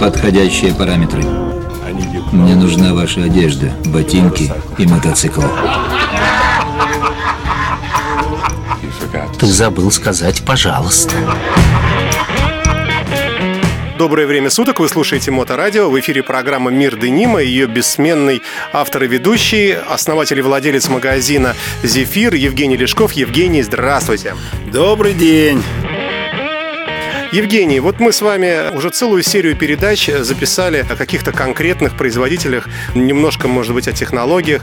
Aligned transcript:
Подходящие 0.00 0.74
параметры. 0.74 1.22
Мне 2.32 2.54
нужна 2.54 2.94
ваша 2.94 3.24
одежда, 3.24 3.72
ботинки 3.86 4.52
и 4.78 4.86
мотоцикл. 4.86 5.42
Ты 9.38 9.46
забыл 9.46 9.90
сказать 9.90 10.42
«пожалуйста». 10.44 11.14
Доброе 13.98 14.26
время 14.26 14.50
суток, 14.50 14.80
вы 14.80 14.88
слушаете 14.88 15.30
Моторадио. 15.30 15.88
В 15.88 16.00
эфире 16.00 16.24
программа 16.24 16.72
«Мир 16.72 16.96
Денима», 16.96 17.40
ее 17.40 17.66
бессменный 17.66 18.42
автор 18.72 19.04
и 19.04 19.06
ведущий, 19.06 19.72
основатель 19.72 20.38
и 20.40 20.42
владелец 20.42 20.88
магазина 20.88 21.54
«Зефир» 21.84 22.34
Евгений 22.34 22.76
Лешков. 22.76 23.12
Евгений, 23.12 23.62
здравствуйте. 23.62 24.34
Добрый 24.72 25.14
день. 25.14 25.62
Евгений, 27.32 27.80
вот 27.80 27.98
мы 27.98 28.12
с 28.12 28.20
вами 28.20 28.76
уже 28.76 28.90
целую 28.90 29.22
серию 29.22 29.56
передач 29.56 30.06
записали 30.06 30.84
о 30.90 30.96
каких-то 30.96 31.32
конкретных 31.32 31.96
производителях, 31.96 32.68
немножко, 32.94 33.48
может 33.48 33.72
быть, 33.72 33.88
о 33.88 33.92
технологиях. 33.92 34.62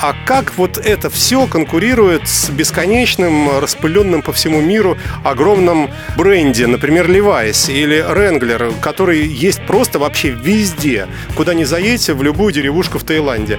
А 0.00 0.14
как 0.24 0.56
вот 0.56 0.78
это 0.78 1.10
все 1.10 1.46
конкурирует 1.46 2.26
с 2.26 2.48
бесконечным, 2.48 3.58
распыленным 3.58 4.22
по 4.22 4.32
всему 4.32 4.62
миру 4.62 4.96
огромным 5.24 5.90
бренде, 6.16 6.66
например, 6.66 7.06
Levi's 7.06 7.70
или 7.70 7.98
Wrangler, 7.98 8.72
который 8.80 9.26
есть 9.26 9.60
просто 9.66 9.98
вообще 9.98 10.30
везде, 10.30 11.08
куда 11.34 11.52
ни 11.52 11.64
заедете, 11.64 12.14
в 12.14 12.22
любую 12.22 12.50
деревушку 12.50 12.98
в 12.98 13.04
Таиланде 13.04 13.58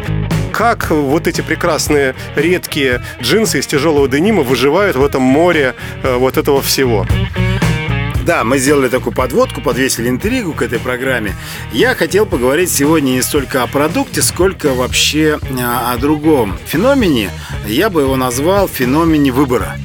как 0.52 0.90
вот 0.90 1.28
эти 1.28 1.42
прекрасные 1.42 2.16
редкие 2.36 3.04
джинсы 3.22 3.60
из 3.60 3.68
тяжелого 3.68 4.08
денима 4.08 4.42
выживают 4.42 4.96
в 4.96 5.06
этом 5.06 5.22
море 5.22 5.76
э, 6.02 6.16
вот 6.16 6.38
этого 6.38 6.64
всего. 6.64 7.06
Да, 8.28 8.44
мы 8.44 8.58
сделали 8.58 8.90
такую 8.90 9.14
подводку, 9.14 9.62
подвесили 9.62 10.10
интригу 10.10 10.52
к 10.52 10.62
этой 10.62 10.80
программе. 10.80 11.34
Я 11.72 11.96
хотел 11.96 12.26
поговорить 12.26 12.70
сегодня 12.70 13.12
не 13.12 13.22
столько 13.22 13.64
о 13.64 13.68
продукте, 13.68 14.22
сколько 14.22 14.74
вообще 14.74 15.40
а, 15.58 15.94
о 15.94 15.98
другом 15.98 16.60
феномене. 16.66 17.30
Я 17.66 17.90
бы 17.90 18.02
его 18.02 18.18
назвал 18.18 18.68
феномене 18.68 19.32
выбора. 19.32 19.78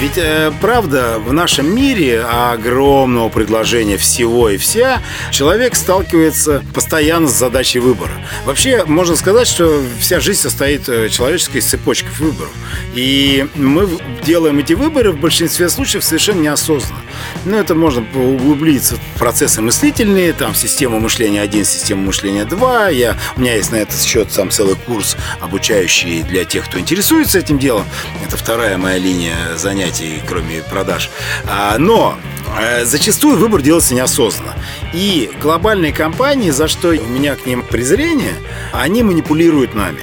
Ведь 0.00 0.16
э, 0.16 0.50
правда, 0.62 1.18
в 1.18 1.30
нашем 1.34 1.74
мире 1.74 2.22
огромного 2.22 3.28
предложения 3.28 3.98
всего 3.98 4.48
и 4.48 4.56
вся, 4.56 5.02
человек 5.30 5.74
сталкивается 5.74 6.64
постоянно 6.72 7.28
с 7.28 7.32
задачей 7.32 7.80
выбора. 7.80 8.12
Вообще, 8.46 8.86
можно 8.86 9.14
сказать, 9.14 9.46
что 9.46 9.82
вся 10.00 10.18
жизнь 10.20 10.40
состоит 10.40 10.88
э, 10.88 11.10
человеческой 11.10 11.58
из 11.58 11.66
цепочки 11.66 12.08
выборов. 12.18 12.50
И 12.94 13.46
мы 13.54 13.86
делаем 14.24 14.58
эти 14.58 14.72
выборы 14.72 15.12
в 15.12 15.20
большинстве 15.20 15.68
случаев 15.68 16.02
совершенно 16.02 16.40
неосознанно. 16.40 17.02
Ну, 17.44 17.58
это 17.58 17.74
можно 17.74 18.02
углубиться 18.18 18.96
в 18.96 19.18
процессы 19.18 19.60
мыслительные, 19.60 20.32
там, 20.32 20.54
систему 20.54 20.98
мышления 20.98 21.42
1, 21.42 21.62
систему 21.66 22.06
мышления 22.06 22.46
2. 22.46 22.88
Я, 22.88 23.18
у 23.36 23.40
меня 23.40 23.54
есть 23.54 23.70
на 23.70 23.76
этот 23.76 24.00
счет 24.00 24.32
сам 24.32 24.50
целый 24.50 24.76
курс, 24.76 25.18
обучающий 25.40 26.22
для 26.22 26.46
тех, 26.46 26.64
кто 26.64 26.78
интересуется 26.78 27.38
этим 27.38 27.58
делом. 27.58 27.84
Это 28.26 28.38
вторая 28.38 28.78
моя 28.78 28.96
линия 28.96 29.36
занятий 29.56 29.89
занятий, 29.90 30.22
кроме 30.26 30.62
продаж. 30.62 31.10
А, 31.46 31.76
но 31.78 32.16
э, 32.58 32.84
зачастую 32.84 33.36
выбор 33.36 33.62
делается 33.62 33.94
неосознанно. 33.94 34.54
И 34.92 35.30
глобальные 35.40 35.92
компании, 35.92 36.50
за 36.50 36.68
что 36.68 36.88
у 36.88 37.06
меня 37.06 37.34
к 37.34 37.46
ним 37.46 37.62
презрение, 37.62 38.34
они 38.72 39.02
манипулируют 39.02 39.74
нами. 39.74 40.00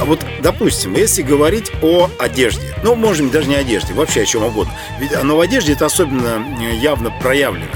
А 0.00 0.04
вот, 0.04 0.24
допустим, 0.42 0.94
если 0.94 1.22
говорить 1.22 1.72
о 1.82 2.10
одежде, 2.18 2.74
ну, 2.82 2.94
можем 2.94 3.30
даже 3.30 3.48
не 3.48 3.56
одежде, 3.56 3.94
вообще 3.94 4.22
о 4.22 4.26
чем 4.26 4.44
угодно. 4.44 4.72
Ведь 5.00 5.12
оно 5.14 5.36
в 5.36 5.40
одежде 5.40 5.72
это 5.72 5.86
особенно 5.86 6.44
э, 6.60 6.76
явно 6.76 7.10
проявлено. 7.22 7.66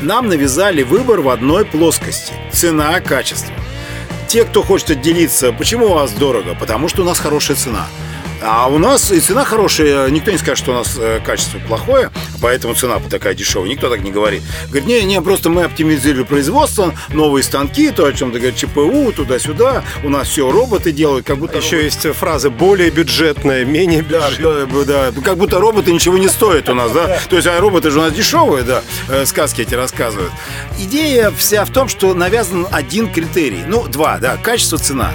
Нам 0.00 0.28
навязали 0.28 0.82
выбор 0.82 1.20
в 1.20 1.28
одной 1.28 1.64
плоскости. 1.64 2.32
Цена, 2.52 3.00
качество. 3.00 3.54
Те, 4.26 4.44
кто 4.44 4.62
хочет 4.62 4.90
отделиться, 4.90 5.52
почему 5.52 5.86
у 5.86 5.94
вас 5.94 6.12
дорого? 6.12 6.56
Потому 6.58 6.88
что 6.88 7.02
у 7.02 7.04
нас 7.04 7.18
хорошая 7.18 7.56
цена. 7.56 7.86
А 8.44 8.68
у 8.68 8.78
нас 8.78 9.12
и 9.12 9.20
цена 9.20 9.44
хорошая. 9.44 10.08
Никто 10.10 10.30
не 10.30 10.38
скажет, 10.38 10.58
что 10.58 10.72
у 10.72 10.74
нас 10.74 10.96
э, 10.98 11.20
качество 11.24 11.58
плохое, 11.58 12.10
поэтому 12.40 12.74
цена 12.74 13.00
такая 13.10 13.34
дешевая. 13.34 13.68
Никто 13.68 13.88
так 13.88 14.00
не 14.00 14.10
говорит. 14.10 14.42
Говорит, 14.66 14.86
не, 14.86 15.02
не, 15.02 15.20
просто 15.22 15.48
мы 15.48 15.62
оптимизировали 15.62 16.24
производство, 16.24 16.94
новые 17.10 17.44
станки, 17.44 17.90
то, 17.90 18.04
о 18.04 18.12
чем 18.12 18.32
ты 18.32 18.40
говоришь, 18.40 18.60
ЧПУ, 18.60 19.12
туда-сюда. 19.12 19.84
У 20.02 20.08
нас 20.08 20.28
все 20.28 20.50
роботы 20.50 20.92
делают, 20.92 21.26
как 21.26 21.38
будто... 21.38 21.58
Еще 21.58 21.84
есть 21.84 22.02
фраза 22.14 22.50
более 22.50 22.90
бюджетная, 22.90 23.64
менее 23.64 24.02
бюджетная. 24.02 24.66
Да, 24.66 25.10
да, 25.12 25.20
как 25.22 25.38
будто 25.38 25.60
роботы 25.60 25.92
ничего 25.92 26.18
не 26.18 26.28
стоят 26.28 26.68
у 26.68 26.74
нас, 26.74 26.90
да? 26.92 27.18
То 27.28 27.36
есть, 27.36 27.46
а 27.46 27.58
роботы 27.60 27.90
же 27.90 27.98
у 27.98 28.02
нас 28.02 28.12
дешевые, 28.12 28.64
да, 28.64 28.82
э, 29.08 29.24
сказки 29.24 29.60
эти 29.60 29.74
рассказывают. 29.74 30.32
Идея 30.78 31.32
вся 31.36 31.64
в 31.64 31.70
том, 31.70 31.88
что 31.88 32.12
навязан 32.14 32.66
один 32.72 33.12
критерий. 33.12 33.62
Ну, 33.66 33.86
два, 33.86 34.18
да, 34.18 34.36
качество, 34.36 34.78
цена. 34.78 35.12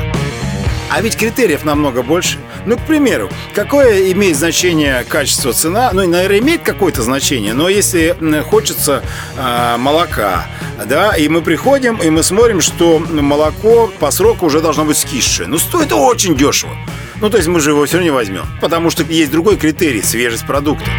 А 0.90 1.02
ведь 1.02 1.18
критериев 1.18 1.66
намного 1.66 2.02
больше. 2.02 2.38
Ну, 2.66 2.78
к 2.78 2.81
примеру, 2.81 3.30
какое 3.53 4.12
имеет 4.12 4.38
значение 4.38 5.06
качество, 5.08 5.53
цена? 5.53 5.92
Ну, 5.94 6.08
наверное, 6.08 6.40
имеет 6.40 6.64
какое-то 6.64 7.02
значение, 7.02 7.53
но 7.53 7.70
если 7.70 8.16
хочется 8.50 9.03
э, 9.38 9.78
молока, 9.78 10.48
да, 10.86 11.16
и 11.16 11.28
мы 11.28 11.42
приходим, 11.42 11.98
и 11.98 12.09
мы 12.09 12.24
смотрим, 12.24 12.62
что 12.62 13.00
молоко 13.00 13.92
по 14.00 14.12
сроку 14.12 14.46
уже 14.46 14.62
должно 14.62 14.86
быть 14.86 14.98
скисшее. 14.98 15.48
Ну, 15.48 15.58
стоит 15.58 15.92
очень 15.92 16.36
дешево. 16.36 16.75
Ну, 17.19 17.30
то 17.30 17.38
есть 17.38 17.50
мы 17.50 17.59
же 17.59 17.72
его 17.72 17.86
все 17.86 17.98
равно 17.98 18.06
не 18.06 18.12
возьмем, 18.12 18.46
потому 18.62 18.90
что 18.90 19.04
есть 19.04 19.31
другой 19.31 19.58
критерий– 19.58 20.02
свежесть 20.04 20.46
продукта. 20.46 20.90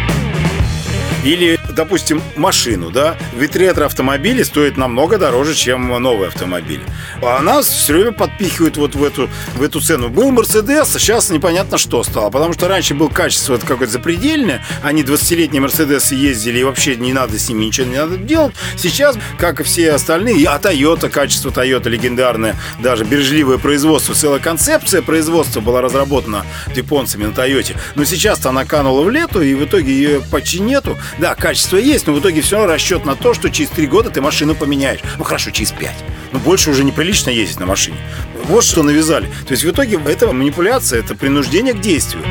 Или, 1.23 1.58
допустим, 1.79 2.21
машину, 2.35 2.91
да, 2.91 3.15
ведь 3.37 3.55
ретро-автомобили 3.55 4.43
стоят 4.43 4.75
намного 4.75 5.17
дороже, 5.17 5.55
чем 5.55 5.87
новые 5.87 6.27
автомобили. 6.27 6.81
А 7.21 7.41
нас 7.41 7.69
все 7.69 7.93
время 7.93 8.11
подпихивают 8.11 8.75
вот 8.75 8.95
в 8.95 9.03
эту, 9.03 9.29
в 9.55 9.63
эту 9.63 9.79
цену. 9.79 10.09
Был 10.09 10.29
Мерседес, 10.31 10.93
а 10.93 10.99
сейчас 10.99 11.29
непонятно 11.29 11.77
что 11.77 12.03
стало, 12.03 12.31
потому 12.31 12.51
что 12.51 12.67
раньше 12.67 12.95
был 12.95 13.07
качество 13.07 13.55
это 13.55 13.65
какое-то 13.65 13.93
запредельное, 13.93 14.61
они 14.83 15.03
20-летние 15.03 15.61
Мерседесы 15.61 16.15
ездили, 16.15 16.59
и 16.59 16.63
вообще 16.63 16.97
не 16.97 17.13
надо 17.13 17.39
с 17.39 17.47
ними 17.47 17.63
ничего 17.63 17.87
не 17.87 17.95
надо 17.95 18.17
делать. 18.17 18.53
Сейчас, 18.75 19.17
как 19.37 19.61
и 19.61 19.63
все 19.63 19.93
остальные, 19.93 20.49
а 20.49 20.59
Toyota, 20.59 21.07
качество 21.07 21.49
Toyota 21.49 21.87
легендарное, 21.87 22.57
даже 22.79 23.05
бережливое 23.05 23.57
производство, 23.57 24.13
целая 24.13 24.41
концепция 24.41 25.01
производства 25.01 25.61
была 25.61 25.79
разработана 25.79 26.45
японцами 26.75 27.23
на 27.23 27.31
Toyota. 27.31 27.77
Но 27.95 28.03
сейчас-то 28.03 28.49
она 28.49 28.65
канула 28.65 29.01
в 29.03 29.09
лету, 29.09 29.41
и 29.41 29.53
в 29.53 29.63
итоге 29.63 29.93
ее 29.93 30.21
почти 30.29 30.59
нету. 30.59 30.97
Да, 31.19 31.35
качество 31.35 31.68
есть, 31.77 32.07
но 32.07 32.13
в 32.13 32.19
итоге 32.19 32.41
все 32.41 32.65
расчет 32.65 33.05
на 33.05 33.15
то, 33.15 33.33
что 33.33 33.49
через 33.49 33.69
три 33.69 33.87
года 33.87 34.09
ты 34.09 34.21
машину 34.21 34.55
поменяешь. 34.55 34.99
Ну 35.17 35.23
хорошо, 35.23 35.51
через 35.51 35.71
пять. 35.71 35.97
Но 36.31 36.39
больше 36.39 36.69
уже 36.69 36.83
неприлично 36.83 37.29
ездить 37.29 37.59
на 37.59 37.65
машине. 37.65 37.97
Вот 38.45 38.63
что 38.63 38.83
навязали. 38.83 39.27
То 39.47 39.51
есть 39.51 39.63
в 39.63 39.69
итоге 39.69 39.99
это 40.05 40.31
манипуляция, 40.31 40.99
это 40.99 41.15
принуждение 41.15 41.73
к 41.73 41.81
действию 41.81 42.23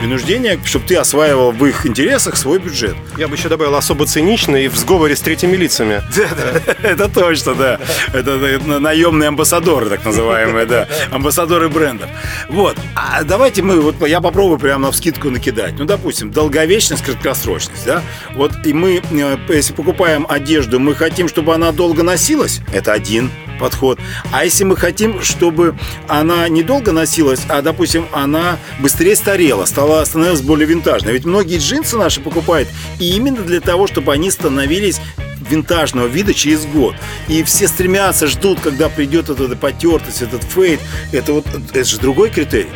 принуждение, 0.00 0.58
чтобы 0.64 0.86
ты 0.86 0.96
осваивал 0.96 1.52
в 1.52 1.64
их 1.66 1.86
интересах 1.86 2.36
свой 2.36 2.58
бюджет. 2.58 2.96
Я 3.18 3.28
бы 3.28 3.36
еще 3.36 3.48
добавил 3.48 3.74
особо 3.74 4.06
цинично 4.06 4.56
и 4.56 4.68
в 4.68 4.76
сговоре 4.76 5.14
с 5.14 5.20
третьими 5.20 5.56
лицами. 5.56 6.02
Да, 6.16 6.28
да, 6.34 6.88
это 6.88 7.08
точно, 7.08 7.54
да. 7.54 7.78
Это 8.12 8.36
наемные 8.80 9.28
амбассадоры, 9.28 9.88
так 9.88 10.04
называемые, 10.04 10.66
да. 10.66 10.88
Амбассадоры 11.10 11.68
брендов. 11.68 12.08
Вот. 12.48 12.76
А 12.94 13.22
давайте 13.22 13.62
мы, 13.62 13.80
вот 13.80 14.06
я 14.06 14.20
попробую 14.20 14.58
прямо 14.58 14.86
на 14.86 14.92
вскидку 14.92 15.30
накидать. 15.30 15.74
Ну, 15.78 15.84
допустим, 15.84 16.30
долговечность, 16.30 17.04
краткосрочность, 17.04 17.84
да. 17.84 18.02
Вот 18.34 18.52
и 18.64 18.72
мы, 18.72 19.02
э, 19.10 19.36
если 19.48 19.72
покупаем 19.72 20.26
одежду, 20.28 20.80
мы 20.80 20.94
хотим, 20.94 21.28
чтобы 21.28 21.54
она 21.54 21.72
долго 21.72 22.02
носилась. 22.02 22.60
Это 22.72 22.92
один 22.92 23.30
подход. 23.60 24.00
А 24.32 24.44
если 24.44 24.64
мы 24.64 24.76
хотим, 24.76 25.22
чтобы 25.22 25.76
она 26.08 26.48
недолго 26.48 26.90
носилась, 26.92 27.42
а, 27.48 27.62
допустим, 27.62 28.06
она 28.12 28.58
быстрее 28.80 29.14
старела, 29.14 29.66
стала, 29.66 30.04
становилась 30.04 30.40
более 30.40 30.66
винтажной. 30.66 31.12
Ведь 31.12 31.24
многие 31.24 31.58
джинсы 31.58 31.96
наши 31.96 32.20
покупают 32.20 32.68
именно 32.98 33.42
для 33.42 33.60
того, 33.60 33.86
чтобы 33.86 34.12
они 34.12 34.30
становились 34.30 35.00
винтажного 35.48 36.06
вида 36.06 36.32
через 36.34 36.64
год. 36.64 36.94
И 37.28 37.42
все 37.42 37.68
стремятся, 37.68 38.26
ждут, 38.26 38.60
когда 38.60 38.88
придет 38.88 39.28
эта 39.28 39.54
потертость, 39.56 40.22
этот 40.22 40.42
фейд. 40.42 40.80
Это 41.12 41.32
вот 41.32 41.46
это 41.72 41.84
же 41.84 41.98
другой 41.98 42.30
критерий 42.30 42.70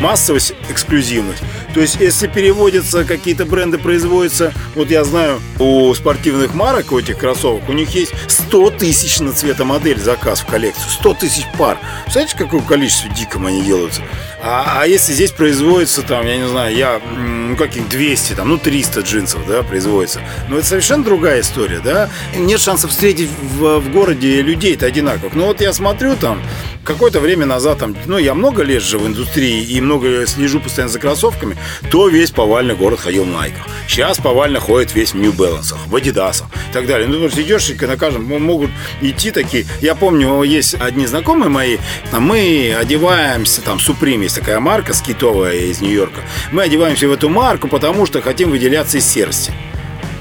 массовость, 0.00 0.54
эксклюзивность. 0.68 1.42
То 1.74 1.80
есть, 1.80 1.96
если 2.00 2.26
переводятся 2.26 3.04
какие-то 3.04 3.44
бренды, 3.44 3.78
производятся, 3.78 4.52
вот 4.74 4.90
я 4.90 5.04
знаю, 5.04 5.40
у 5.58 5.92
спортивных 5.94 6.54
марок, 6.54 6.92
у 6.92 6.98
этих 6.98 7.18
кроссовок, 7.18 7.68
у 7.68 7.72
них 7.72 7.90
есть 7.90 8.12
100 8.26 8.70
тысяч 8.70 9.20
на 9.20 9.32
цветомодель 9.32 10.00
заказ 10.00 10.40
в 10.40 10.46
коллекцию. 10.46 10.90
100 10.90 11.14
тысяч 11.14 11.44
пар. 11.58 11.78
Представляете, 12.04 12.36
какое 12.38 12.60
количество 12.62 13.10
диком 13.10 13.46
они 13.46 13.62
делаются? 13.62 14.02
А, 14.42 14.80
а 14.80 14.86
если 14.86 15.12
здесь 15.12 15.32
производится, 15.32 16.02
там, 16.02 16.26
я 16.26 16.38
не 16.38 16.48
знаю, 16.48 16.74
я, 16.74 17.00
ну, 17.16 17.56
каких 17.56 17.88
200, 17.88 18.34
там, 18.34 18.48
ну, 18.48 18.58
300 18.58 19.00
джинсов, 19.00 19.46
да, 19.46 19.62
производится. 19.62 20.20
Но 20.48 20.58
это 20.58 20.66
совершенно 20.66 21.04
другая 21.04 21.40
история, 21.40 21.80
да. 21.80 22.08
Нет 22.36 22.60
шансов 22.60 22.90
встретить 22.90 23.28
в, 23.58 23.80
в 23.80 23.92
городе 23.92 24.40
людей-то 24.42 24.86
одинаковых. 24.86 25.34
Но 25.34 25.46
вот 25.46 25.60
я 25.60 25.72
смотрю 25.72 26.16
там, 26.16 26.40
какое-то 26.88 27.20
время 27.20 27.44
назад, 27.44 27.78
там, 27.78 27.94
ну, 28.06 28.16
я 28.18 28.34
много 28.34 28.62
лет 28.62 28.82
же 28.82 28.98
в 28.98 29.06
индустрии 29.06 29.62
и 29.62 29.80
много 29.80 30.26
слежу 30.26 30.58
постоянно 30.58 30.90
за 30.90 30.98
кроссовками, 30.98 31.56
то 31.90 32.08
весь 32.08 32.30
повальный 32.30 32.74
город 32.74 33.00
ходил 33.00 33.24
в 33.24 33.28
Найках. 33.28 33.66
Сейчас 33.86 34.18
повально 34.18 34.58
ходит 34.58 34.94
весь 34.94 35.12
в 35.12 35.16
New 35.16 35.32
Balance, 35.32 35.74
в 35.86 35.94
Adidas 35.94 36.44
и 36.70 36.72
так 36.72 36.86
далее. 36.86 37.06
Ну, 37.06 37.14
потому 37.14 37.30
что 37.30 37.42
идешь, 37.42 37.70
и 37.70 37.86
на 37.86 37.96
каждом 37.96 38.24
могут 38.24 38.70
идти 39.02 39.30
такие. 39.30 39.66
Я 39.82 39.94
помню, 39.94 40.42
есть 40.42 40.74
одни 40.80 41.06
знакомые 41.06 41.50
мои, 41.50 41.76
мы 42.12 42.74
одеваемся, 42.80 43.60
там, 43.60 43.76
Supreme 43.76 44.22
есть 44.22 44.36
такая 44.36 44.58
марка 44.58 44.94
скитовая 44.94 45.56
из 45.56 45.80
Нью-Йорка. 45.82 46.22
Мы 46.52 46.62
одеваемся 46.62 47.06
в 47.06 47.12
эту 47.12 47.28
марку, 47.28 47.68
потому 47.68 48.06
что 48.06 48.22
хотим 48.22 48.50
выделяться 48.50 48.96
из 48.96 49.04
серости. 49.04 49.52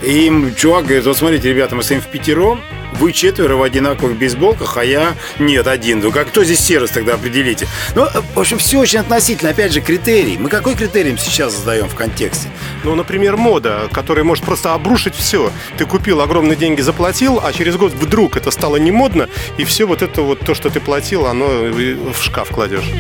И 0.03 0.25
им 0.27 0.53
чувак 0.53 0.85
говорит, 0.85 1.05
вот 1.05 1.17
смотрите, 1.17 1.49
ребята, 1.49 1.75
мы 1.75 1.83
стоим 1.83 2.01
в 2.01 2.07
пятером, 2.07 2.61
вы 2.99 3.11
четверо 3.11 3.55
в 3.55 3.63
одинаковых 3.63 4.17
бейсболках, 4.17 4.77
а 4.77 4.83
я 4.83 5.15
нет, 5.39 5.67
один. 5.67 5.99
Ну 5.99 6.11
как 6.11 6.27
кто 6.27 6.43
здесь 6.43 6.59
серость 6.59 6.93
тогда 6.93 7.15
определите? 7.15 7.67
Ну, 7.95 8.07
в 8.35 8.39
общем, 8.39 8.57
все 8.57 8.79
очень 8.79 8.99
относительно. 8.99 9.51
Опять 9.51 9.73
же, 9.73 9.81
критерий. 9.81 10.37
Мы 10.37 10.49
какой 10.49 10.75
критерий 10.75 11.15
сейчас 11.17 11.53
задаем 11.53 11.87
в 11.87 11.95
контексте? 11.95 12.49
Ну, 12.83 12.95
например, 12.95 13.37
мода, 13.37 13.87
которая 13.91 14.23
может 14.23 14.43
просто 14.43 14.73
обрушить 14.73 15.15
все. 15.15 15.51
Ты 15.77 15.85
купил, 15.85 16.21
огромные 16.21 16.55
деньги 16.55 16.81
заплатил, 16.81 17.39
а 17.43 17.53
через 17.53 17.75
год 17.75 17.93
вдруг 17.93 18.37
это 18.37 18.51
стало 18.51 18.77
не 18.77 18.91
модно, 18.91 19.29
и 19.57 19.63
все 19.63 19.85
вот 19.85 20.01
это 20.01 20.21
вот 20.21 20.39
то, 20.39 20.53
что 20.53 20.69
ты 20.69 20.79
платил, 20.79 21.25
оно 21.25 21.47
в 21.47 22.21
шкаф 22.21 22.49
кладешь. 22.49 22.91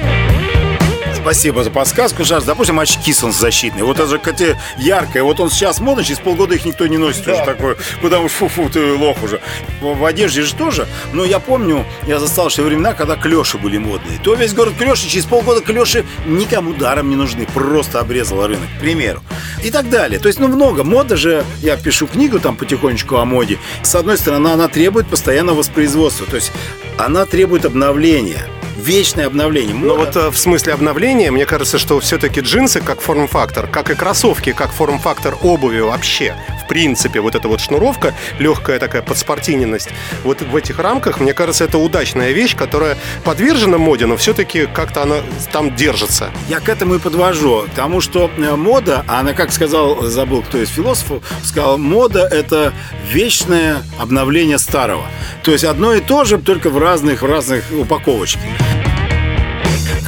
Спасибо 1.21 1.63
за 1.63 1.71
подсказку, 1.71 2.23
Жас. 2.23 2.45
Допустим, 2.45 2.79
очки 2.79 3.11
солнцезащитные. 3.11 3.83
Вот 3.83 3.99
это 3.99 4.07
же 4.07 4.19
хотя 4.19 4.57
яркое. 4.77 5.23
Вот 5.23 5.39
он 5.39 5.49
сейчас 5.49 5.79
модный, 5.79 6.03
через 6.03 6.19
полгода 6.19 6.55
их 6.55 6.63
никто 6.63 6.87
не 6.87 6.97
носит 6.97 7.25
да. 7.25 7.33
уже 7.33 7.45
такой. 7.45 7.75
Потому 8.01 8.29
что 8.29 8.37
фу-фу, 8.37 8.69
ты 8.69 8.93
лох 8.93 9.21
уже. 9.23 9.41
В 9.81 10.05
одежде 10.05 10.43
же 10.43 10.53
тоже. 10.55 10.87
Но 11.13 11.25
я 11.25 11.39
помню, 11.39 11.85
я 12.07 12.19
застал 12.19 12.49
что 12.49 12.63
времена, 12.63 12.93
когда 12.93 13.15
клеши 13.15 13.57
были 13.57 13.77
модные. 13.77 14.19
То 14.23 14.35
весь 14.35 14.53
город 14.53 14.75
клеши, 14.77 15.09
через 15.09 15.25
полгода 15.25 15.61
клеши 15.61 16.05
никому 16.25 16.73
даром 16.73 17.09
не 17.09 17.15
нужны. 17.15 17.45
Просто 17.53 17.99
обрезал 17.99 18.45
рынок, 18.47 18.69
к 18.77 18.79
примеру. 18.79 19.21
И 19.63 19.71
так 19.71 19.89
далее. 19.89 20.19
То 20.19 20.27
есть, 20.27 20.39
ну, 20.39 20.47
много. 20.47 20.83
Мода 20.83 21.17
же, 21.17 21.43
я 21.61 21.77
пишу 21.77 22.07
книгу 22.07 22.39
там 22.39 22.55
потихонечку 22.55 23.17
о 23.17 23.25
моде. 23.25 23.57
С 23.81 23.95
одной 23.95 24.17
стороны, 24.17 24.49
она 24.49 24.67
требует 24.67 25.07
постоянного 25.07 25.57
воспроизводства. 25.57 26.25
То 26.27 26.35
есть, 26.35 26.51
она 26.97 27.25
требует 27.25 27.65
обновления 27.65 28.47
вечное 28.87 29.27
обновление. 29.27 29.75
Но 29.75 29.95
вот 29.95 30.15
э, 30.15 30.29
в 30.29 30.37
смысле 30.37 30.73
обновления, 30.73 31.29
мне 31.29 31.45
кажется, 31.45 31.77
что 31.77 31.99
все-таки 31.99 32.39
джинсы 32.39 32.79
как 32.79 33.01
форм-фактор, 33.01 33.67
как 33.67 33.89
и 33.89 33.95
кроссовки, 33.95 34.53
как 34.53 34.71
форм-фактор 34.71 35.37
обуви 35.41 35.81
вообще, 35.81 36.35
в 36.63 36.69
принципе, 36.69 37.19
вот 37.19 37.35
эта 37.35 37.49
вот 37.49 37.59
шнуровка, 37.59 38.13
легкая 38.39 38.79
такая 38.79 39.01
подспортиненность, 39.01 39.89
вот 40.23 40.41
в 40.41 40.55
этих 40.55 40.79
рамках, 40.79 41.19
мне 41.19 41.33
кажется, 41.33 41.65
это 41.65 41.77
удачная 41.77 42.31
вещь, 42.31 42.55
которая 42.55 42.97
подвержена 43.25 43.77
моде, 43.77 44.05
но 44.05 44.15
все-таки 44.15 44.67
как-то 44.67 45.03
она 45.03 45.17
там 45.51 45.75
держится. 45.75 46.31
Я 46.47 46.61
к 46.61 46.69
этому 46.69 46.95
и 46.95 46.99
подвожу, 46.99 47.65
потому 47.69 47.99
что 47.99 48.31
э, 48.37 48.55
мода, 48.55 49.03
она, 49.07 49.33
как 49.33 49.51
сказал, 49.51 50.03
забыл 50.03 50.43
кто 50.43 50.59
из 50.59 50.69
философов, 50.69 51.23
сказал, 51.43 51.77
мода– 51.77 52.21
это 52.31 52.71
вечное 53.11 53.83
обновление 53.99 54.59
старого. 54.59 55.05
То 55.43 55.51
есть 55.51 55.65
одно 55.65 55.93
и 55.93 55.99
то 55.99 56.23
же, 56.23 56.37
только 56.37 56.69
в 56.69 56.77
разных, 56.77 57.21
в 57.21 57.25
разных 57.25 57.65
упаковочках. 57.77 58.43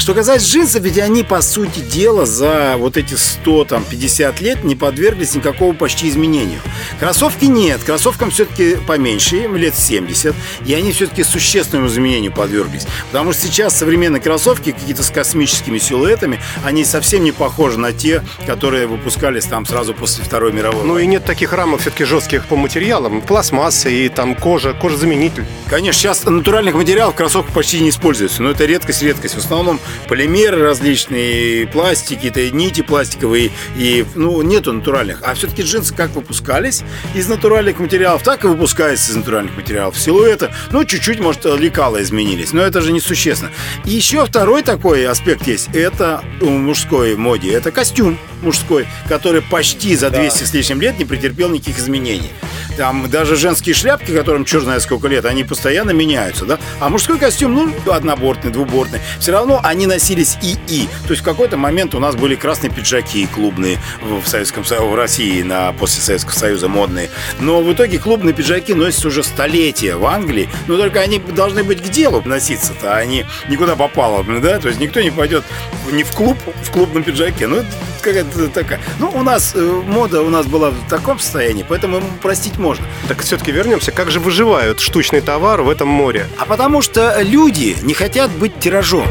Что 0.10 0.16
касается 0.16 0.50
джинсов, 0.50 0.82
ведь 0.82 0.98
они, 0.98 1.24
по 1.24 1.40
сути 1.40 1.82
дела, 1.82 2.26
за 2.26 2.78
вот 2.80 2.98
эти 2.98 3.14
100, 3.14 3.66
там, 3.66 3.84
50 3.84 4.42
лет 4.42 4.64
не 4.64 4.76
подверглись 4.76 5.36
никакого 5.36 5.72
почти 5.74 6.10
изменению. 6.10 6.62
Кроссовки 7.00 7.46
нет, 7.46 7.84
кроссовкам 7.84 8.32
все-таки 8.32 8.78
поменьше, 8.88 9.36
им 9.44 9.56
лет 9.56 9.76
70, 9.76 10.34
и 10.66 10.74
они 10.74 10.94
все-таки 10.94 11.24
существенному 11.24 11.90
изменению 11.90 12.32
подверглись. 12.32 12.88
Потому 13.12 13.34
что 13.34 13.44
сейчас 13.44 13.78
современные 13.78 14.20
кроссовки, 14.20 14.72
какие-то 14.72 15.04
с 15.04 15.12
космическими 15.12 15.78
силуэтами, 15.78 16.42
они 16.66 16.86
совсем 16.86 17.24
не 17.24 17.32
похожи 17.32 17.78
на 17.78 17.94
те, 17.94 18.24
которые 18.48 18.88
выпускались 18.88 19.46
там 19.46 19.68
сразу 19.68 19.94
после 19.94 20.24
Второй 20.24 20.54
мировой. 20.54 20.86
Ну 20.86 20.98
и 20.98 21.06
нет 21.06 21.24
таких 21.24 21.54
рамок 21.54 21.82
все-таки 21.82 22.06
жестких 22.06 22.48
по 22.48 22.56
материалам, 22.56 23.22
пластмасса 23.22 23.90
и 23.90 24.10
там 24.10 24.34
кожа, 24.34 24.74
кожезаменитель. 24.74 25.46
Конечно, 25.70 26.02
сейчас 26.02 26.24
натуральных 26.24 26.74
материалов 26.74 27.14
кроссовок 27.14 27.52
почти 27.52 27.80
не 27.80 27.92
используется, 27.92 28.42
но 28.42 28.50
это 28.50 28.66
редкость-редкость. 28.66 29.36
В 29.36 29.38
основном 29.38 29.80
полимеры 30.08 30.64
различные, 30.64 31.68
пластики, 31.68 32.28
это 32.28 32.50
нити 32.52 32.82
пластиковые, 32.82 33.52
и, 33.78 34.06
ну, 34.16 34.42
нету 34.42 34.74
натуральных. 34.74 35.22
А 35.24 35.34
все-таки 35.34 35.64
джинсы 35.64 35.94
как 35.94 36.12
выпускались 36.12 36.84
из 37.14 37.28
натуральных 37.28 37.80
материалов, 37.80 38.24
так 38.24 38.44
и 38.44 38.48
выпускаются 38.48 39.12
из 39.12 39.16
натуральных 39.16 39.56
материалов. 39.56 39.98
Силуэты, 39.98 40.52
ну, 40.72 40.84
чуть-чуть, 40.84 41.20
может, 41.20 41.46
лекала 41.46 42.02
изменились, 42.02 42.54
но 42.54 42.62
это 42.62 42.82
же 42.82 42.92
несущественно. 42.92 43.52
И 43.86 43.92
еще 43.92 44.26
второй 44.26 44.64
такой 44.64 45.08
аспект 45.08 45.48
есть, 45.48 45.70
это 45.74 46.24
у 46.42 46.50
мужской 46.50 47.16
моде, 47.16 47.52
это 47.52 47.72
костюм 47.72 48.18
мужской, 48.42 48.88
который 49.08 49.42
почти 49.42 49.96
за 49.96 50.10
200 50.10 50.40
да. 50.40 50.46
с 50.46 50.54
лишним 50.54 50.82
лет 50.82 50.98
не 50.98 51.06
претерпел 51.06 51.50
никаких 51.50 51.80
изменений. 51.80 52.32
Там 52.80 53.10
даже 53.10 53.36
женские 53.36 53.76
шляпки, 53.76 54.14
которым 54.14 54.46
черт 54.46 54.64
сколько 54.82 55.10
лет, 55.10 55.26
они 55.26 55.44
постоянно 55.44 55.92
меняются, 55.92 56.46
да? 56.46 56.58
А 56.80 56.88
мужской 56.88 57.20
костюм, 57.20 57.54
ну, 57.54 57.74
однобортный, 57.92 58.52
двубортный, 58.52 59.02
все 59.20 59.34
равно 59.34 59.60
они 59.62 59.86
носились 59.86 60.38
и 60.42 60.56
и. 60.70 60.88
То 61.04 61.10
есть 61.10 61.22
в 61.22 61.26
какой-то 61.26 61.58
момент 61.58 61.94
у 61.94 62.00
нас 62.00 62.16
были 62.16 62.36
красные 62.36 62.72
пиджаки 62.72 63.28
клубные 63.36 63.80
в 64.02 64.26
Советском 64.26 64.64
в 64.64 64.96
России 64.96 65.42
на 65.42 65.74
после 65.74 66.02
Советского 66.02 66.32
Союза 66.36 66.70
модные. 66.70 67.10
Но 67.42 67.62
в 67.62 67.74
итоге 67.74 68.00
клубные 68.00 68.34
пиджаки 68.34 68.74
носятся 68.74 69.10
уже 69.10 69.24
столетия 69.24 69.98
в 69.98 70.06
Англии. 70.06 70.48
Но 70.68 70.78
только 70.78 71.02
они 71.02 71.20
должны 71.20 71.66
быть 71.66 71.84
к 71.84 71.90
делу 71.90 72.22
носиться-то, 72.24 72.96
а 72.96 73.04
не 73.04 73.26
никуда 73.50 73.76
попало, 73.76 74.24
да? 74.24 74.58
То 74.58 74.70
есть 74.70 74.80
никто 74.80 75.02
не 75.02 75.12
пойдет 75.12 75.44
не 75.92 76.04
в 76.04 76.12
клуб 76.14 76.38
в 76.64 76.72
клубном 76.72 77.04
пиджаке. 77.04 77.48
Ну, 77.48 77.66
какая-то 78.02 78.48
такая. 78.50 78.80
Ну, 79.00 79.10
у 79.10 79.24
нас 79.24 79.54
э, 79.56 79.82
мода 79.86 80.22
у 80.22 80.30
нас 80.30 80.46
была 80.46 80.70
в 80.70 80.88
таком 80.90 81.20
состоянии, 81.20 81.66
поэтому 81.68 82.02
простить 82.22 82.58
можно. 82.58 82.69
Так 83.08 83.22
все-таки 83.22 83.52
вернемся. 83.52 83.92
Как 83.92 84.12
же 84.12 84.20
выживают 84.20 84.80
штучный 84.80 85.22
товар 85.22 85.62
в 85.62 85.70
этом 85.70 85.88
море? 85.88 86.28
А 86.38 86.46
потому 86.46 86.82
что 86.82 87.22
люди 87.22 87.76
не 87.82 87.94
хотят 87.94 88.30
быть 88.32 88.60
тиражом. 88.60 89.08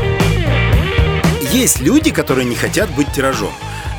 Есть 1.50 1.81
люди, 1.81 2.10
которые 2.10 2.44
не 2.44 2.55
хотят 2.55 2.90
быть 2.90 3.12
тиражом. 3.12 3.52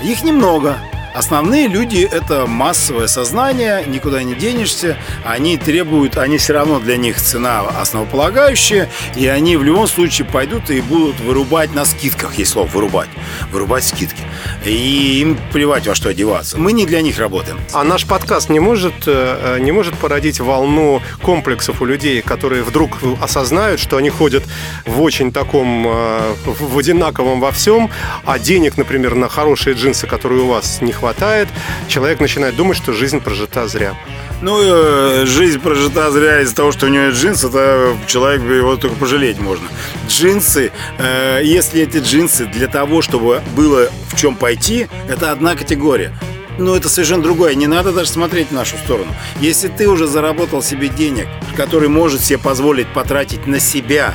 Их 0.03 0.23
немного. 0.23 0.77
Основные 1.13 1.67
люди– 1.67 2.07
это 2.11 2.45
массовое 2.45 3.07
сознание, 3.07 3.83
никуда 3.87 4.21
не 4.23 4.35
денешься. 4.35 4.97
Они 5.25 5.57
требуют, 5.57 6.17
они 6.17 6.37
все 6.37 6.53
равно 6.53 6.79
для 6.79 6.97
них 6.97 7.19
цена 7.19 7.61
основополагающая, 7.61 8.89
и 9.15 9.27
они 9.27 9.57
в 9.57 9.63
любом 9.63 9.87
случае 9.87 10.27
пойдут 10.27 10.69
и 10.69 10.81
будут 10.81 11.19
вырубать 11.19 11.73
на 11.73 11.85
скидках, 11.85 12.35
есть 12.35 12.51
слово 12.51 12.67
«вырубать», 12.67 13.09
вырубать 13.51 13.83
скидки. 13.83 14.21
И 14.65 15.21
им 15.21 15.37
плевать 15.51 15.87
во 15.87 15.95
что 15.95 16.09
одеваться. 16.09 16.57
Мы 16.57 16.73
не 16.73 16.85
для 16.85 17.01
них 17.01 17.17
работаем. 17.17 17.59
А 17.73 17.83
наш 17.83 18.05
подкаст 18.05 18.49
не 18.49 18.59
может, 18.59 18.93
э, 19.07 19.57
не 19.59 19.71
может 19.71 19.95
породить 19.95 20.39
волну 20.39 21.01
комплексов 21.21 21.81
у 21.81 21.85
людей, 21.85 22.21
которые 22.21 22.63
вдруг 22.63 22.99
осознают, 23.21 23.79
что 23.79 23.97
они 23.97 24.09
ходят 24.09 24.43
в 24.85 25.01
очень 25.01 25.31
таком, 25.31 25.87
э, 25.87 26.33
в 26.45 26.77
одинаковом 26.77 27.39
во 27.39 27.51
всем, 27.51 27.89
а 28.25 28.37
денег, 28.37 28.77
например, 28.77 29.15
на 29.15 29.27
хорошие 29.27 29.75
джинсы, 29.75 30.05
которые 30.05 30.43
у 30.43 30.47
вас 30.47 30.81
не 30.81 30.91
хватает, 30.99 31.47
человек 31.87 32.19
начинает 32.19 32.55
думать, 32.55 32.77
что 32.77 32.93
жизнь 32.93 33.19
прожита 33.19 33.67
зря. 33.67 33.95
Ну, 34.41 34.57
э, 34.61 35.25
жизнь 35.25 35.59
прожита 35.59 36.11
зря 36.11 36.41
из-за 36.41 36.55
того, 36.55 36.71
что 36.71 36.85
у 36.85 36.89
него 36.89 37.05
есть 37.05 37.21
джинсы, 37.21 37.47
это 37.47 37.97
человек 38.07 38.41
его 38.41 38.77
только 38.77 38.95
пожалеть 38.95 39.39
можно. 39.39 39.67
Джинсы, 40.07 40.71
э, 40.97 41.41
если 41.43 41.81
эти 41.81 41.97
джинсы 41.97 42.45
для 42.45 42.67
того, 42.67 43.01
чтобы 43.01 43.41
было 43.55 43.89
в 44.09 44.15
чем 44.15 44.35
пойти, 44.35 44.87
это 45.09 45.31
одна 45.31 45.55
категория. 45.55 46.13
Но 46.57 46.75
это 46.75 46.89
совершенно 46.89 47.23
другое. 47.23 47.55
Не 47.55 47.67
надо 47.67 47.93
даже 47.93 48.09
смотреть 48.09 48.49
в 48.49 48.51
нашу 48.51 48.77
сторону. 48.77 49.13
Если 49.39 49.69
ты 49.69 49.87
уже 49.87 50.07
заработал 50.07 50.61
себе 50.61 50.89
денег, 50.89 51.27
который 51.55 51.87
может 51.87 52.21
себе 52.21 52.37
позволить 52.37 52.87
потратить 52.93 53.47
на 53.47 53.59
себя, 53.59 54.13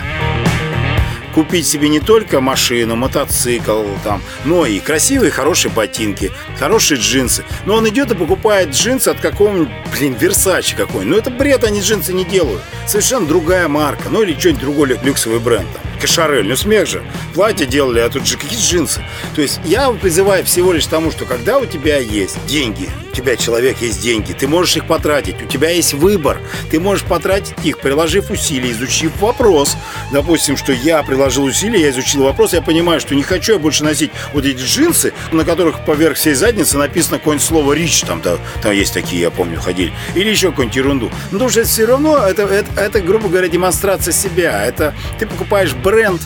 купить 1.34 1.66
себе 1.66 1.88
не 1.88 2.00
только 2.00 2.40
машину, 2.40 2.96
мотоцикл, 2.96 3.82
там, 4.04 4.22
но 4.44 4.64
и 4.66 4.78
красивые, 4.78 5.30
хорошие 5.30 5.72
ботинки, 5.72 6.32
хорошие 6.58 6.98
джинсы. 7.00 7.44
Но 7.66 7.74
он 7.74 7.88
идет 7.88 8.12
и 8.12 8.14
покупает 8.14 8.70
джинсы 8.70 9.08
от 9.08 9.20
какого-нибудь, 9.20 9.68
блин, 9.92 10.14
Версачи 10.14 10.76
какой-нибудь. 10.76 11.10
Ну 11.10 11.16
это 11.16 11.30
бред, 11.30 11.64
они 11.64 11.80
джинсы 11.80 12.12
не 12.12 12.24
делают. 12.24 12.62
Совершенно 12.86 13.26
другая 13.26 13.68
марка, 13.68 14.08
ну 14.08 14.22
или 14.22 14.38
что-нибудь 14.38 14.60
другой 14.60 14.98
люксовый 15.02 15.40
бренд. 15.40 15.66
Там. 15.72 15.93
Кашарель, 16.04 16.46
ну 16.46 16.54
смех 16.54 16.86
же. 16.86 17.02
Платье 17.32 17.64
делали, 17.66 18.00
а 18.00 18.10
тут 18.10 18.26
же 18.26 18.36
какие 18.36 18.58
джинсы. 18.58 19.02
То 19.34 19.40
есть 19.40 19.58
я 19.64 19.90
призываю 19.90 20.44
всего 20.44 20.70
лишь 20.70 20.84
тому, 20.84 21.10
что 21.10 21.24
когда 21.24 21.58
у 21.58 21.64
тебя 21.64 21.96
есть 21.96 22.36
деньги, 22.46 22.90
у 23.10 23.16
тебя 23.16 23.36
человек 23.36 23.78
есть 23.80 24.02
деньги, 24.02 24.32
ты 24.32 24.46
можешь 24.46 24.76
их 24.76 24.86
потратить, 24.86 25.40
у 25.40 25.46
тебя 25.46 25.70
есть 25.70 25.94
выбор, 25.94 26.38
ты 26.70 26.78
можешь 26.78 27.04
потратить 27.06 27.54
их, 27.62 27.78
приложив 27.78 28.30
усилия, 28.30 28.72
изучив 28.72 29.18
вопрос. 29.18 29.78
Допустим, 30.12 30.58
что 30.58 30.72
я 30.72 31.02
приложил 31.02 31.44
усилия, 31.44 31.80
я 31.80 31.90
изучил 31.90 32.24
вопрос, 32.24 32.52
я 32.52 32.60
понимаю, 32.60 33.00
что 33.00 33.14
не 33.14 33.22
хочу 33.22 33.54
я 33.54 33.58
больше 33.58 33.82
носить 33.82 34.10
вот 34.34 34.44
эти 34.44 34.60
джинсы, 34.60 35.14
на 35.32 35.44
которых 35.44 35.86
поверх 35.86 36.18
всей 36.18 36.34
задницы 36.34 36.76
написано 36.76 37.18
какое-нибудь 37.18 37.46
слово 37.46 37.72
«рич», 37.72 38.02
там, 38.02 38.20
там, 38.20 38.38
там 38.62 38.72
есть 38.72 38.92
такие, 38.92 39.22
я 39.22 39.30
помню, 39.30 39.58
ходили, 39.58 39.92
или 40.14 40.28
еще 40.28 40.50
какую-нибудь 40.50 40.76
ерунду. 40.76 41.10
Ну, 41.30 41.38
потому 41.38 41.48
что 41.48 41.64
все 41.64 41.86
равно, 41.86 42.18
это, 42.18 42.42
это, 42.42 42.68
это, 42.78 43.00
грубо 43.00 43.28
говоря, 43.28 43.48
демонстрация 43.48 44.12
себя, 44.12 44.66
это 44.66 44.92
ты 45.18 45.26
покупаешь 45.26 45.72
бренд, 45.72 45.93
бренд, 45.94 46.20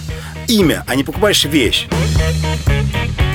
имя, 0.46 0.82
а 0.86 0.94
не 0.94 1.04
покупаешь 1.04 1.44
вещь. 1.44 1.88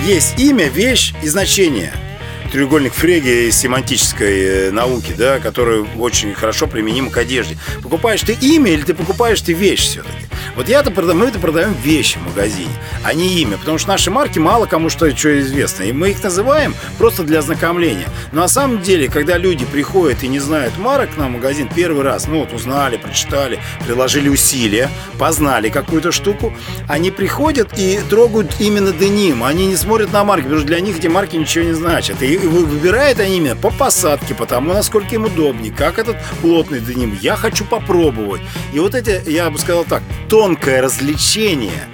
Есть 0.03 0.39
имя, 0.39 0.67
вещь 0.67 1.13
и 1.21 1.27
значение– 1.27 1.93
треугольник 2.51 2.93
Фреги 2.93 3.49
из 3.49 3.57
семантической 3.57 4.41
э, 4.41 4.71
науки, 4.71 5.13
да, 5.17 5.39
который 5.39 5.85
очень 5.97 6.35
хорошо 6.35 6.67
применим 6.67 7.09
к 7.09 7.17
одежде. 7.17 7.57
Покупаешь 7.81 8.21
ты 8.21 8.33
имя 8.33 8.71
или 8.71 8.83
ты 8.83 8.93
покупаешь 8.93 9.41
ты 9.41 9.53
вещь 9.53 9.81
все-таки? 9.81 10.22
Вот 10.55 10.69
я-то 10.69 10.91
продам, 10.91 11.19
мы 11.19 11.27
это 11.27 11.39
продаем 11.39 11.73
вещи 11.73 12.19
в 12.19 12.27
магазине, 12.27 12.69
а 13.03 13.13
не 13.13 13.41
имя, 13.41 13.57
потому 13.57 13.79
что 13.79 13.89
наши 13.89 14.11
марки 14.11 14.37
мало 14.37 14.67
кому 14.67 14.89
что, 14.89 15.15
что 15.15 15.39
известно. 15.39 15.83
И 15.83 15.91
мы 15.91 16.11
их 16.11 16.23
называем 16.23 16.75
просто 16.99 17.23
для 17.23 17.39
ознакомления. 17.39 18.07
Но 18.31 18.41
на 18.41 18.47
самом 18.47 18.81
деле, 18.81 19.09
когда 19.09 19.37
люди 19.37 19.65
приходят 19.65 20.23
и 20.23 20.27
не 20.27 20.39
знают 20.39 20.77
марок 20.77 21.17
на 21.17 21.27
магазин 21.27 21.69
первый 21.73 22.03
раз, 22.03 22.27
ну 22.27 22.41
вот 22.41 22.53
узнали, 22.53 22.97
прочитали, 22.97 23.59
приложили 23.85 24.29
усилия, 24.29 24.89
познали 25.17 25.69
какую-то 25.69 26.11
штуку, 26.11 26.53
они 26.87 27.09
приходят 27.09 27.69
и 27.77 27.99
трогают 28.09 28.51
именно 28.59 28.91
деним. 28.91 29.43
Они 29.43 29.65
не 29.65 29.75
смотрят 29.75 30.13
на 30.13 30.23
марки, 30.23 30.43
потому 30.43 30.59
что 30.59 30.67
для 30.67 30.81
них 30.81 30.99
эти 30.99 31.07
марки 31.07 31.35
ничего 31.35 31.65
не 31.65 31.73
значат. 31.73 32.21
И 32.21 32.37
выбирают 32.37 33.19
они 33.19 33.37
именно 33.37 33.55
по 33.55 33.71
посадке, 33.71 34.35
потому 34.35 34.73
насколько 34.73 35.15
им 35.15 35.25
удобнее, 35.25 35.73
как 35.73 35.97
этот 35.97 36.17
плотный 36.41 36.79
деним. 36.79 37.17
Я 37.21 37.35
хочу 37.35 37.65
попробовать. 37.65 38.41
И 38.71 38.79
вот 38.79 38.93
эти, 38.93 39.27
я 39.29 39.49
бы 39.49 39.57
сказал 39.57 39.83
так, 39.83 40.03
тонкое 40.43 40.81
развлечение 40.81 41.87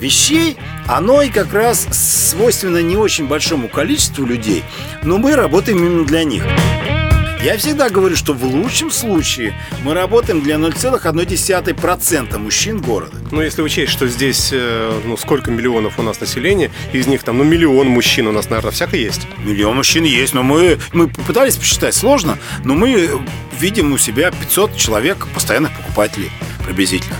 вещей, 0.00 0.56
оно 0.88 1.22
и 1.22 1.28
как 1.28 1.52
раз 1.52 1.86
свойственно 1.92 2.82
не 2.82 2.96
очень 2.96 3.28
большому 3.28 3.68
количеству 3.68 4.26
людей, 4.26 4.64
но 5.04 5.18
мы 5.18 5.36
работаем 5.36 5.78
именно 5.78 6.04
для 6.04 6.24
них. 6.24 6.42
Я 7.44 7.56
всегда 7.58 7.90
говорю, 7.90 8.16
что 8.16 8.32
в 8.34 8.42
лучшем 8.44 8.90
случае 8.90 9.54
мы 9.84 9.94
работаем 9.94 10.42
для 10.42 10.56
0,1% 10.56 12.38
мужчин 12.38 12.80
города. 12.80 13.16
Ну, 13.30 13.40
если 13.40 13.62
учесть, 13.62 13.92
что 13.92 14.08
здесь, 14.08 14.50
э, 14.52 15.00
ну, 15.04 15.16
сколько 15.16 15.52
миллионов 15.52 16.00
у 16.00 16.02
нас 16.02 16.20
населения, 16.20 16.72
из 16.92 17.06
них 17.06 17.22
там, 17.22 17.38
ну, 17.38 17.44
миллион 17.44 17.86
мужчин 17.86 18.26
у 18.26 18.32
нас, 18.32 18.50
наверное, 18.50 18.72
всяко 18.72 18.96
есть. 18.96 19.28
Миллион 19.44 19.76
мужчин 19.76 20.02
есть, 20.02 20.34
но 20.34 20.42
мы, 20.42 20.78
мы 20.92 21.06
попытались 21.06 21.54
посчитать, 21.54 21.94
сложно, 21.94 22.36
но 22.64 22.74
мы 22.74 23.10
видим 23.60 23.92
у 23.92 23.98
себя 23.98 24.32
500 24.32 24.76
человек 24.76 25.28
постоянных 25.32 25.70
покупателей 25.76 26.32
приблизительно 26.64 27.16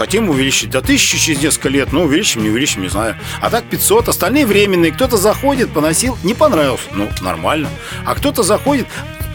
хотим 0.00 0.30
увеличить 0.30 0.70
до 0.70 0.80
тысячи 0.80 1.18
через 1.18 1.42
несколько 1.42 1.68
лет, 1.68 1.92
ну, 1.92 2.04
увеличим, 2.04 2.42
не 2.42 2.48
увеличим, 2.48 2.80
не 2.80 2.88
знаю. 2.88 3.16
А 3.42 3.50
так 3.50 3.64
500, 3.64 4.08
остальные 4.08 4.46
временные. 4.46 4.92
Кто-то 4.92 5.18
заходит, 5.18 5.74
поносил, 5.74 6.16
не 6.24 6.32
понравился, 6.32 6.84
ну, 6.94 7.10
нормально. 7.20 7.68
А 8.06 8.14
кто-то 8.14 8.42
заходит, 8.42 8.86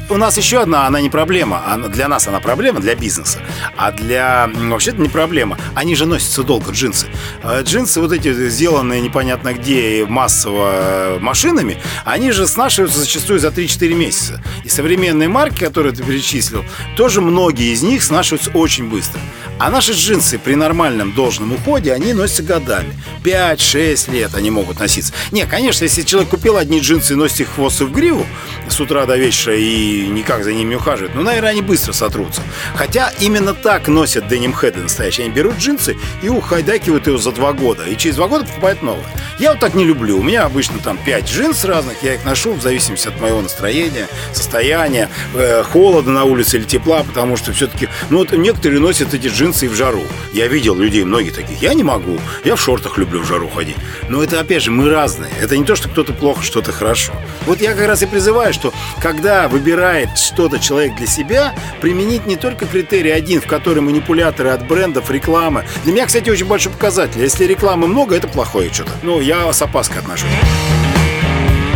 у 0.10 0.18
нас 0.18 0.38
еще 0.38 0.62
одна, 0.62 0.88
она 0.88 1.02
не 1.02 1.10
проблема. 1.10 1.64
Она, 1.68 1.88
для 1.88 2.08
нас 2.08 2.28
она 2.28 2.40
проблема, 2.40 2.80
для 2.80 2.96
бизнеса. 2.96 3.40
А 3.76 3.92
для... 3.92 4.50
Вообще-то 4.54 5.02
не 5.02 5.10
проблема. 5.10 5.58
Они 5.74 5.96
же 5.96 6.06
носятся 6.06 6.44
долго, 6.44 6.72
джинсы. 6.72 7.08
А 7.44 7.62
джинсы 7.62 8.00
вот 8.00 8.12
эти, 8.12 8.50
сделанные 8.50 9.02
непонятно 9.02 9.54
где 9.54 10.06
массово 10.08 10.70
э, 10.72 11.20
машинами, 11.20 11.78
они 12.04 12.32
же 12.32 12.48
снашиваются 12.48 13.00
зачастую 13.00 13.40
за 13.40 13.50
3-4 13.50 13.94
месяца. 13.94 14.44
И 14.64 14.70
современные 14.70 15.30
марки, 15.30 15.64
которые 15.64 15.94
ты 15.94 16.04
перечислил, 16.04 16.64
тоже 16.96 17.22
многие 17.22 17.74
из 17.74 17.82
них 17.82 18.04
снашиваются 18.04 18.52
очень 18.52 18.90
быстро. 18.90 19.20
А 19.58 19.70
наши 19.70 19.94
джинсы 19.94 20.38
при 20.38 20.56
нормальном 20.56 21.14
должном 21.14 21.54
уходе, 21.54 21.94
они 21.94 22.14
носятся 22.14 22.44
годами. 22.44 22.94
5-6 23.24 24.12
лет 24.12 24.36
они 24.36 24.52
могут 24.52 24.80
носиться. 24.80 25.14
Не, 25.32 25.46
конечно, 25.46 25.86
если 25.86 26.02
человек 26.04 26.30
купил 26.30 26.58
одни 26.58 26.80
джинсы 26.80 27.14
и 27.14 27.16
носит 27.16 27.42
их 27.42 27.50
хвост 27.56 27.82
и 27.82 27.86
в 27.86 27.92
гриву 27.92 28.26
с 28.70 28.80
утра 28.80 29.06
до 29.06 29.18
вечера 29.18 29.56
и 29.56 30.08
никак 30.08 30.44
за 30.44 30.54
ними 30.54 30.70
не 30.70 30.76
ухаживает, 30.76 31.16
ну, 31.16 31.22
наверное, 31.22 31.52
они 31.52 31.62
быстро 31.62 31.94
сотрутся. 31.94 32.42
Хотя 32.76 33.12
именно 33.20 33.54
так 33.54 33.88
носят 33.88 34.28
деним-хеды 34.28 34.82
настоящие. 34.82 35.26
Они 35.26 35.34
берут 35.34 35.58
джинсы 35.58 35.98
и 36.22 36.30
ухайдакивают 36.30 37.08
его 37.08 37.18
за 37.18 37.32
два 37.32 37.54
года. 37.54 37.84
И 37.86 37.98
через 37.98 38.16
два 38.16 38.28
года 38.28 38.46
покупают 38.46 38.82
новые. 38.82 39.06
Я 39.40 39.52
вот 39.52 39.60
так 39.60 39.74
не 39.74 39.84
люблю. 39.84 40.20
У 40.20 40.24
меня 40.24 40.46
обычно 40.46 40.80
там 40.80 40.98
5 40.98 41.30
джинс 41.30 41.66
разных, 41.66 42.04
я 42.04 42.16
их 42.16 42.26
ношу 42.26 42.54
в 42.54 42.62
зависимости 42.62 43.08
от 43.08 43.20
моего 43.20 43.42
настроения, 43.42 44.08
состояния, 44.34 45.10
э, 45.34 45.64
холода 45.64 46.10
на 46.10 46.24
улице 46.24 46.58
или 46.58 46.64
тепла, 46.64 47.04
потому 47.04 47.36
что 47.38 47.52
все-таки, 47.52 47.90
ну 48.10 48.20
вот 48.20 48.32
некоторые 48.32 48.80
носят 48.80 49.14
эти 49.14 49.28
джинсы 49.28 49.66
и 49.66 49.70
в 49.70 49.76
жару. 49.76 50.04
Я 50.34 50.48
видел 50.48 50.76
людей, 50.76 51.04
многие 51.04 51.32
таких. 51.32 51.62
Я 51.62 51.74
не 51.74 51.84
могу. 51.84 52.20
Я 52.44 52.56
в 52.56 52.62
шортах 52.62 52.98
люблю 52.98 53.22
в 53.22 53.26
жару 53.28 53.50
ходить. 53.50 53.76
Но 54.10 54.24
это, 54.24 54.40
опять 54.40 54.64
же, 54.64 54.72
мы 54.72 54.90
разные. 54.90 55.32
Это 55.42 55.58
не 55.58 55.66
то, 55.66 55.76
что 55.76 55.90
кто-то 55.90 56.14
плохо, 56.14 56.44
что-то 56.44 56.72
хорошо. 56.72 57.14
Вот 57.46 57.62
я 57.62 57.74
как 57.74 57.88
раз 57.88 58.04
и 58.04 58.06
призываю, 58.06 58.54
что 58.56 58.74
когда 59.00 59.48
выбирает 59.48 60.18
что-то 60.18 60.60
человек 60.60 60.96
для 60.96 61.08
себя, 61.08 61.54
применить 61.82 62.26
не 62.26 62.36
только 62.36 62.66
критерий 62.66 63.12
один, 63.12 63.42
в 63.42 63.48
который 63.48 63.82
манипуляторы 63.82 64.50
от 64.50 64.68
брендов, 64.68 65.12
рекламы. 65.12 65.66
Для 65.84 65.94
меня, 65.94 66.06
кстати, 66.06 66.30
очень 66.30 66.48
большой 66.48 66.72
показатель. 66.72 67.22
Если 67.22 67.46
рекламы 67.46 67.88
много, 67.88 68.16
это 68.16 68.28
плохое 68.28 68.72
что-то. 68.74 68.92
Ну, 69.04 69.22
я 69.22 69.52
с 69.52 69.62
опаской 69.62 70.00
отношусь 70.00 70.32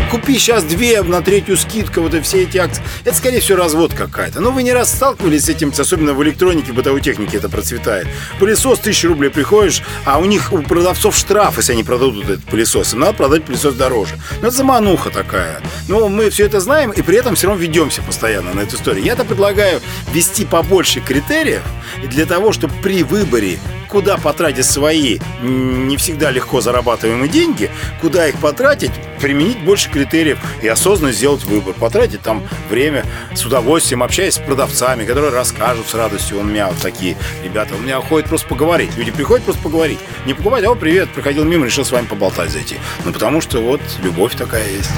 купи 0.10 0.38
сейчас 0.38 0.64
две 0.64 1.02
на 1.04 1.22
третью 1.22 1.58
скидка, 1.58 2.02
вот 2.02 2.14
и 2.14 2.22
все 2.22 2.44
эти 2.44 2.58
акции. 2.58 2.84
Это, 3.06 3.16
скорее 3.16 3.40
всего, 3.40 3.58
развод 3.58 3.94
какая-то. 3.94 4.42
Но 4.42 4.52
вы 4.52 4.64
не 4.64 4.74
раз 4.74 4.94
сталкивались 4.94 5.46
с 5.46 5.50
этим, 5.50 5.72
особенно 5.78 6.14
в 6.14 6.24
электронике, 6.24 6.74
бытовой 6.74 7.02
технике 7.02 7.38
это 7.38 7.50
процветает. 7.50 8.08
Пылесос 8.40 8.80
тысячу 8.80 9.10
рублей 9.10 9.30
приходишь, 9.30 9.82
а 10.06 10.20
у 10.20 10.26
них 10.26 10.52
у 10.52 10.62
продавцов 10.62 11.16
штраф, 11.16 11.58
если 11.58 11.74
они 11.74 11.84
продадут 11.84 12.26
этот 12.26 12.44
пылесос. 12.46 12.94
Им 12.94 13.02
надо 13.02 13.14
продать 13.14 13.44
пылесос 13.46 13.76
дороже. 13.76 14.16
Ну, 14.42 14.48
это 14.48 14.58
замануха 14.58 15.10
такая. 15.10 15.62
Но 15.88 16.10
мы 16.10 16.30
все 16.30 16.46
это 16.46 16.60
знаем 16.60 16.92
и 16.92 17.02
при 17.02 17.18
этом 17.18 17.36
все 17.36 17.48
равно 17.48 17.62
ведемся 17.62 18.02
постоянно 18.02 18.54
на 18.54 18.62
эту 18.62 18.76
историю. 18.76 19.04
Я-то 19.04 19.26
предлагаю 19.26 19.82
ввести 20.12 20.46
побольше 20.46 21.02
критериев 21.02 21.62
для 22.04 22.26
того, 22.26 22.52
чтобы 22.52 22.74
при 22.82 23.04
выборе 23.04 23.60
куда 23.90 24.18
потратить 24.18 24.66
свои 24.66 25.20
не 25.42 25.98
всегда 25.98 26.32
легко 26.32 26.62
зарабатываемые 26.62 27.30
деньги, 27.30 27.70
куда 28.02 28.28
их 28.28 28.40
потратить, 28.40 28.92
применить 29.20 29.60
больше 29.64 29.90
критериев 29.90 30.38
и 30.62 30.68
осознанно 30.68 31.12
сделать 31.12 31.44
выбор. 31.44 31.74
Потратить 31.74 32.22
там 32.22 32.48
время 32.70 33.06
с 33.34 33.46
удовольствием, 33.46 34.04
общаясь 34.04 34.36
с 34.36 34.40
продавцами, 34.40 35.06
которые 35.06 35.32
расскажут 35.32 35.88
с 35.88 35.94
радостью. 35.94 36.40
У 36.40 36.44
меня 36.44 36.68
вот 36.68 36.78
такие 36.78 37.18
ребята, 37.44 37.76
у 37.76 37.80
меня 37.80 38.00
ходят 38.00 38.30
просто 38.30 38.48
поговорить. 38.48 38.96
Люди 38.96 39.12
приходят 39.12 39.44
просто 39.44 39.62
поговорить. 39.62 40.00
Не 40.26 40.34
покупать, 40.34 40.64
а 40.64 40.72
о, 40.72 40.76
привет, 40.76 41.10
приходил 41.10 41.44
мимо, 41.44 41.66
решил 41.66 41.84
с 41.84 41.92
вами 41.92 42.06
поболтать 42.06 42.52
зайти. 42.52 42.78
Ну, 43.06 43.12
потому 43.12 43.42
что 43.42 43.60
вот 43.60 43.82
любовь 44.04 44.36
такая 44.36 44.68
есть 44.70 44.92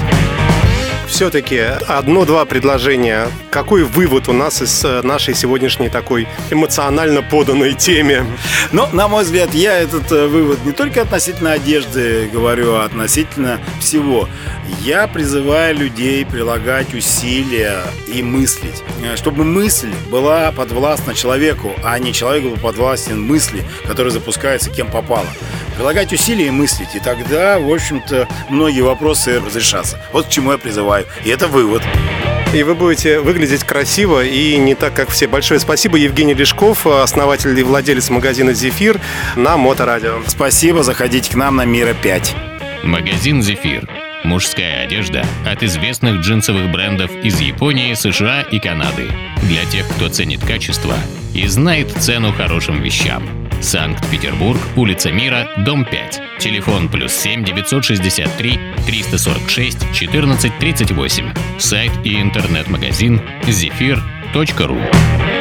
все-таки 1.06 1.58
одно-два 1.88 2.44
предложения. 2.44 3.28
Какой 3.50 3.84
вывод 3.84 4.28
у 4.28 4.32
нас 4.32 4.62
из 4.62 4.84
э, 4.84 5.02
нашей 5.02 5.34
сегодняшней 5.34 5.88
такой 5.88 6.26
эмоционально 6.50 7.22
поданной 7.22 7.74
теме? 7.74 8.24
Ну, 8.72 8.86
на 8.92 9.08
мой 9.08 9.24
взгляд, 9.24 9.54
я 9.54 9.78
этот 9.78 10.10
э, 10.10 10.26
вывод 10.26 10.64
не 10.64 10.72
только 10.72 11.02
относительно 11.02 11.52
одежды 11.52 12.28
говорю, 12.32 12.74
а 12.74 12.84
относительно 12.84 13.60
всего. 13.80 14.28
Я 14.80 15.06
призываю 15.06 15.76
людей 15.76 16.24
прилагать 16.24 16.94
усилия 16.94 17.82
и 18.06 18.22
мыслить. 18.22 18.82
Э, 19.02 19.16
чтобы 19.16 19.44
мысль 19.44 19.92
была 20.10 20.50
подвластна 20.52 21.14
человеку, 21.14 21.72
а 21.84 21.98
не 21.98 22.12
человеку 22.12 22.58
подвластен 22.58 23.20
мысли, 23.20 23.64
которые 23.86 24.12
запускаются 24.12 24.70
кем 24.70 24.90
попало. 24.90 25.26
Прилагать 25.76 26.12
усилия 26.12 26.48
и 26.48 26.50
мыслить, 26.50 26.94
и 26.94 27.00
тогда, 27.00 27.58
в 27.58 27.72
общем-то, 27.72 28.28
многие 28.48 28.82
вопросы 28.82 29.40
разрешатся. 29.40 29.98
Вот 30.12 30.26
к 30.26 30.28
чему 30.28 30.52
я 30.52 30.58
призываю. 30.58 31.06
И 31.24 31.30
это 31.30 31.48
вывод. 31.48 31.82
И 32.54 32.62
вы 32.64 32.74
будете 32.74 33.20
выглядеть 33.20 33.64
красиво 33.64 34.22
и 34.22 34.58
не 34.58 34.74
так, 34.74 34.92
как 34.92 35.08
все. 35.08 35.26
Большое 35.26 35.58
спасибо, 35.58 35.96
Евгений 35.96 36.34
Лешков, 36.34 36.86
основатель 36.86 37.58
и 37.58 37.62
владелец 37.62 38.10
магазина 38.10 38.52
«Зефир» 38.52 39.00
на 39.36 39.56
Моторадио. 39.56 40.20
Спасибо, 40.26 40.82
заходите 40.82 41.30
к 41.30 41.34
нам 41.34 41.56
на 41.56 41.64
Мира 41.64 41.94
5. 41.94 42.36
Магазин 42.84 43.42
«Зефир». 43.42 43.88
Мужская 44.24 44.84
одежда 44.84 45.24
от 45.46 45.62
известных 45.62 46.20
джинсовых 46.20 46.70
брендов 46.70 47.10
из 47.24 47.40
Японии, 47.40 47.94
США 47.94 48.42
и 48.42 48.60
Канады. 48.60 49.10
Для 49.42 49.64
тех, 49.64 49.88
кто 49.88 50.08
ценит 50.08 50.44
качество 50.44 50.94
и 51.34 51.46
знает 51.46 51.90
цену 51.98 52.32
хорошим 52.32 52.82
вещам. 52.82 53.41
Санкт-Петербург, 53.62 54.60
улица 54.76 55.12
Мира, 55.12 55.48
дом 55.58 55.84
5. 55.84 56.20
Телефон 56.40 56.88
плюс 56.88 57.12
7 57.12 57.44
963 57.44 58.58
346 58.86 59.78
14 59.92 60.58
38. 60.58 61.32
Сайт 61.58 61.92
и 62.04 62.20
интернет-магазин 62.20 63.20
zephyr.ru. 63.46 65.31